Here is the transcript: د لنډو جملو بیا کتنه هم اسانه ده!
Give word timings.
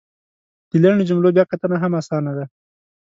د 0.69 0.71
لنډو 0.83 1.07
جملو 1.09 1.29
بیا 1.35 1.43
کتنه 1.51 1.75
هم 1.79 1.91
اسانه 2.01 2.31
ده! 2.37 2.45